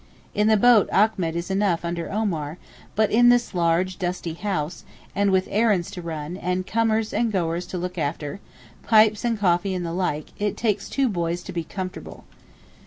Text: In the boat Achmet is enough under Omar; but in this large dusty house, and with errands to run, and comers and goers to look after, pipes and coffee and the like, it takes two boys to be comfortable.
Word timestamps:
In 0.33 0.47
the 0.47 0.57
boat 0.57 0.89
Achmet 0.91 1.35
is 1.35 1.51
enough 1.51 1.85
under 1.85 2.09
Omar; 2.11 2.57
but 2.95 3.11
in 3.11 3.29
this 3.29 3.53
large 3.53 3.99
dusty 3.99 4.33
house, 4.33 4.83
and 5.15 5.29
with 5.29 5.47
errands 5.51 5.91
to 5.91 6.01
run, 6.01 6.37
and 6.37 6.65
comers 6.65 7.13
and 7.13 7.31
goers 7.31 7.67
to 7.67 7.77
look 7.77 7.99
after, 7.99 8.39
pipes 8.81 9.23
and 9.23 9.39
coffee 9.39 9.75
and 9.75 9.85
the 9.85 9.93
like, 9.93 10.29
it 10.39 10.57
takes 10.57 10.89
two 10.89 11.07
boys 11.07 11.43
to 11.43 11.53
be 11.53 11.63
comfortable. 11.63 12.23